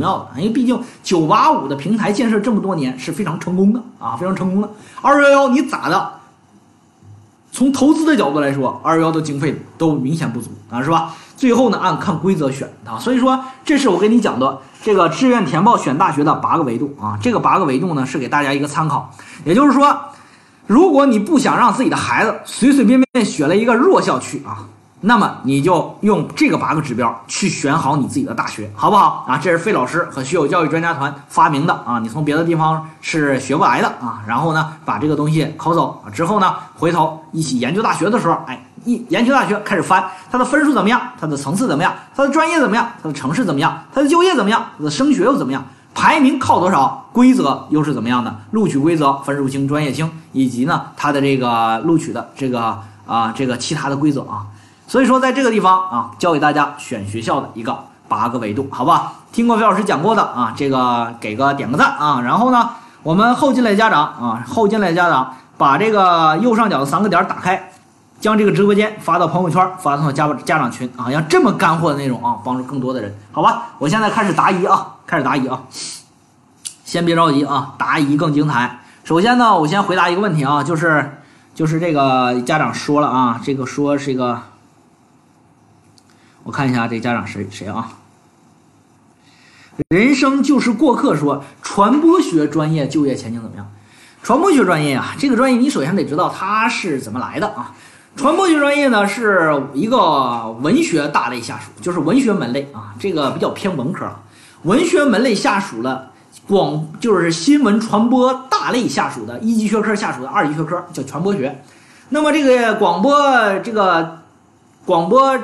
[0.00, 4.68] 要的，因为毕竟九八五的平台建设这么多年是非常成功的啊，非常成功的。
[5.00, 6.12] 二幺幺你咋的？
[7.52, 11.14] 从投资的角度来说，二幺幺的经费都明显不足啊，是吧？
[11.36, 19.10] 最后呢，按看规则选啊，所以说这是我跟你讲的这个志愿填报选大学的八个维度啊，这个八个维度呢是给大家一个参考，
[19.44, 19.98] 也就是说，
[20.66, 24.68] 如果你不想让自己的孩子随随便便选了一个弱校区啊。
[25.02, 29.38] 那么你就用这个八个指标去选好你自己的大学，好不好啊？
[29.38, 34.22] 这是费老师和学友教育专家团发明的啊，你从别的地方是学不来的啊。
[34.26, 45.64] 然后呢，把这个东西考走之后呢，回头一起研究大学的时候，哎，一研究大学开始翻它的分数怎么样，它的层次怎么样，它的专业怎么样，它的城市怎么样，它的就业怎么样，它的升学又怎么样，
[45.94, 54.44] 排名靠多少，规则又是怎么样的，录取规则分数轻，专业轻，以及呢它的这个录取的这个啊这个其他的规则啊。
[54.90, 59.12] 所以说，在这个地方啊，教给大家选学校的一个八个维度，好吧？
[59.30, 62.20] 听过费老师讲过的啊，这个给个点个赞啊。
[62.22, 62.70] 然后呢，
[63.04, 67.70] 我们后进来家长啊，后进来家长把这个右上角的三个点打开，
[68.18, 73.68] 将这个直播间发到朋友圈，发送到家家长群啊，让这么干货的内容啊，帮助更多的人，好吧？
[73.78, 75.62] 我现在开始答疑啊，开始答疑啊，
[76.84, 78.80] 先别着急啊，答疑更精彩。
[79.04, 81.20] 首先呢，我先回答一个问题啊，就是
[81.54, 84.49] 就是这个家长说了啊，这个说是一个。
[86.44, 87.92] 我看一下这家长谁谁啊？
[89.88, 93.66] 人生就是过客说传播学专业就业前景怎么样？
[94.22, 97.72] 传播学专业啊，这个专业你首先得知道它是怎么来的啊。
[98.16, 104.06] 传播学专业呢是一个文学大类下属，就是文学门类啊，这个比较偏文科。
[104.64, 106.10] 文学门类下属了
[106.46, 111.62] 广，就是新闻传播大类下属的一级学科下属的二级学科叫传播学。
[112.10, 114.18] 那么这个广播这个
[114.84, 115.38] 广播。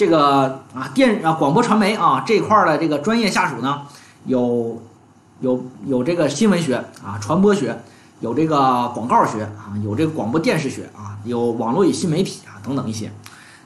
[0.00, 3.82] 这个啊电啊广播传媒啊这块的这个专业下属呢，
[4.24, 4.80] 有
[5.40, 7.78] 有有这个新闻学啊传播学，
[8.20, 13.12] 有这个广告学啊有这个广播电视学啊有网络与新媒体啊等等一些。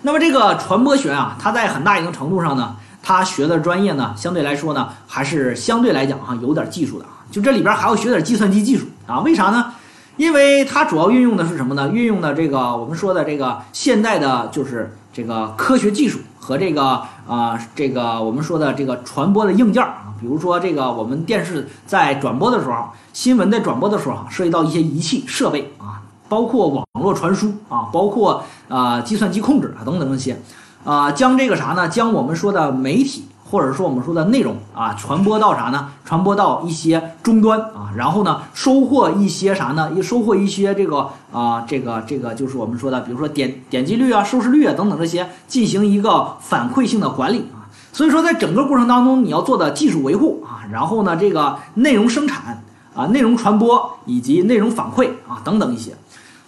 [0.03, 7.23] 那么这个传播学啊，它在很大一定程度上呢，它学的专业呢，相对来说呢，还是相对来讲哈有点技术的啊。
[7.31, 9.21] 就这里边还要学点计算机技术啊？
[9.21, 9.73] 为啥呢？
[10.17, 11.89] 因为它主要运用的是什么呢？
[11.91, 30.37] 运用的这个我们说的这个现代的，就是这个科学技术和这个啊，这个我们说的这个传播的硬件啊，比如说这个我们电视在转播的时候，新闻在转播的时候涉及到一些仪器设备啊，包括网络传输啊，包括啊计算机控制啊等等这些，
[30.85, 31.89] 啊，将这个啥呢？
[31.89, 33.29] 将我们说的媒体。
[33.55, 35.89] 或者说我们说的内容啊，传播到啥呢？
[36.05, 39.93] 传播到一些终端啊，然后呢，收获一些啥呢？
[39.95, 47.71] 一收获一些这个啊，这个这个就是我们说的，比如说点点击率啊、收视率啊等等这些，进行一个反馈性的管理啊。
[47.93, 52.61] 所以说，在整个过程当中，你要做的技术维护啊，然后呢，这个内容生产
[52.93, 55.93] 啊、内容传播以及内容反馈啊等等一些。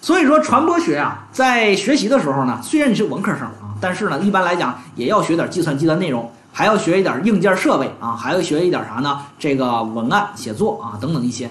[0.00, 6.28] 所以说，传播学啊，在学习的时候呢，虽然你是文科生啊，但是呢，一般来讲也要学点计算机的内容。
[6.56, 9.20] 还要学一点硬件设备啊，还要学一点啥呢？
[9.38, 11.50] 这个文案写作啊，等等一些。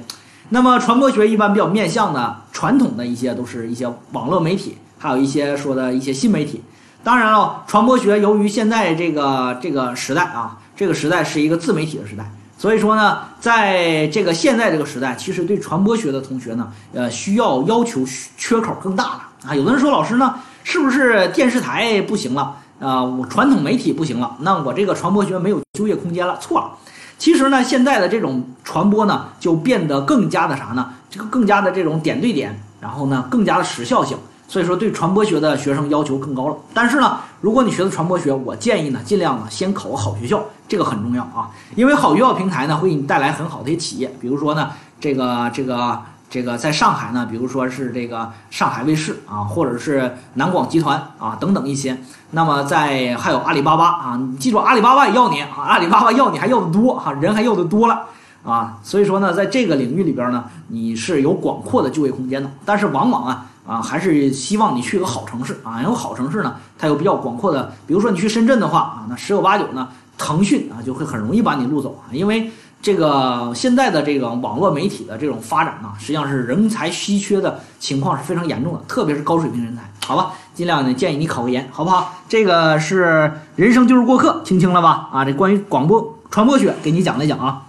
[0.49, 6.63] 那么传播学一般比较面向的传统的一些都是一些网络媒体，还有一些说的一些新媒体。
[7.03, 12.27] 当然了，传播学由于现在这个这个时代啊，这个时代是一个自媒体的时代，
[12.57, 18.03] 所以说呢，在这个现在这个时代，其实对传播学的同学呢，呃，需要要求
[18.37, 19.53] 缺口更大了啊。
[19.53, 20.33] 有的人说，老师呢，
[20.63, 22.55] 是不是电视台不行了？
[22.79, 26.37] 啊，我传统媒体不行了，那我这个传播学没有就业空间了。
[26.39, 26.71] 错了，
[27.17, 30.89] 其实呢，现在的这种传播呢，就变得更加的啥呢？
[31.09, 34.17] 这个更加的这种点对点，然后呢，更加的时效性。
[34.47, 36.55] 所以说，对传播学的学生要求更高了。
[36.73, 41.49] 但是呢，如果你学的传播学，我建议呢，尽量呢，先考个好学校，这个很重要啊。
[41.75, 45.99] 因为好学校平台呢，会给你带来很好的一些企业，比如说呢，这个这个。
[46.35, 51.97] 这个在上海呢，比如说是这个上海卫视啊，或者是南广集团啊等等一些。
[52.31, 58.07] 那么在还有阿里巴巴啊，你记住阿里巴巴也要你啊，阿里巴巴要你还要的多哈，人还要的多了
[58.43, 58.77] 啊。
[58.83, 62.51] 所以说呢，在这个领域里边呢，你是有广阔的就业空间的。
[62.65, 67.71] 但是往往啊啊，还是希望你去个好城市啊，因为好城市呢，它有比较广阔的。
[67.87, 69.87] 比如说你去深圳的话啊，那十有八九呢，
[70.17, 72.51] 腾讯啊就会很容易把你录走啊，因为。
[72.85, 79.81] 这个现在的这个网络媒体的这种发展呢，实际上是人才稀缺的情况是非常严重的，特别是高水平人才。
[80.05, 82.13] 好吧，尽量呢建议你考个研，好不好？
[82.29, 85.09] 这个是人生就是过客，听清了吧？
[85.11, 87.63] 啊，这关于广播传播学给你讲了讲啊。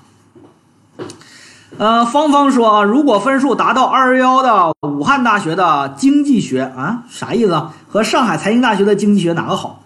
[1.79, 7.69] 呃，芳芳说啊，如果分数达到二幺幺的武汉大学的经济学啊，啥意思？
[7.89, 9.81] 和上海财经大学的经济学哪个好？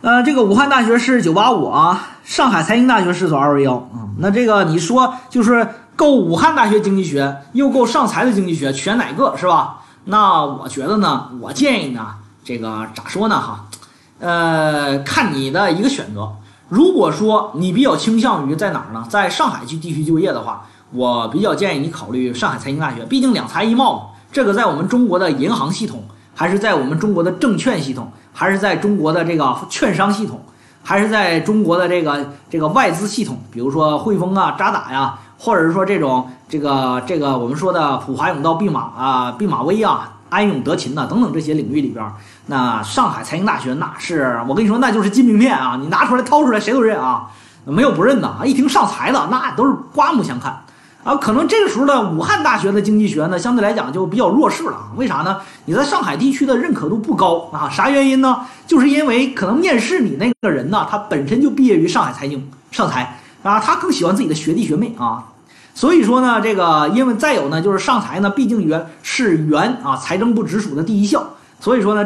[0.00, 4.06] 呃，这个武汉大学是九八五啊，上海财经大学是走二幺幺啊。
[4.18, 5.66] 那这个你说就是
[5.96, 9.80] 够武汉大学经济学，又够上财的经济学，选哪个是吧？
[10.04, 12.14] 那我觉得呢，我建议呢，
[12.44, 13.64] 这个咋说呢哈？
[14.20, 16.30] 呃，看你的一个选择。
[16.68, 19.04] 如果说你比较倾向于在哪儿呢？
[19.08, 24.02] 在上海去地区就业的话，我比较建议你考虑上海财经大学，毕竟两财一贸嘛。
[24.30, 26.04] 这个在我们中国的银行系统，
[26.38, 28.08] 还是在我们中国的证券系统。
[28.38, 30.40] 还是在中国的这个券商系统，
[30.84, 42.08] 还是在中国的这个这个外资系统，比如说汇丰啊、渣打呀，或者是说这种这个这个我们说的普华永道、毕马啊、毕马威啊、安永德勤呐等等这些领域里边，
[42.46, 47.28] 那上海财经大学那是我跟你说那就是金名片啊，你拿出来掏出来谁都认啊，
[47.64, 50.62] 没有不认的啊，一听上财的那都是刮目相看。
[51.04, 54.76] 啊，可能这个时候的武汉大学的经济学呢，相对来讲就比较弱势了。
[54.96, 55.38] 为啥呢？
[55.64, 57.70] 你在上海地区的认可度不高啊？
[57.70, 58.40] 啥原因呢？
[58.66, 65.24] 就是因为可能面试你那个人呢，他本身就毕业于上海财经、上财啊，他更喜欢自己的学弟学妹啊。
[65.74, 71.24] 所以说呢，这个因为再有呢，就是上财呢，毕竟原是原啊财政部直属的第一校，
[71.60, 72.04] 所以说呢。